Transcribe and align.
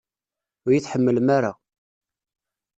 Ur 0.63 0.71
iyi-tḥemmlem 0.71 1.27
ara! 1.37 1.51